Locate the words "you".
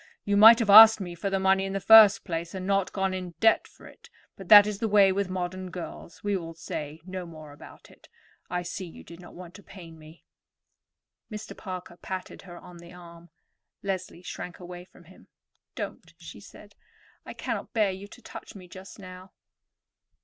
0.25-0.35, 8.87-9.03, 17.91-18.07